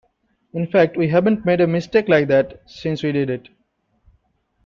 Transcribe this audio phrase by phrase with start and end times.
[0.53, 3.49] In fact, we haven't made a mistake like that since we did it.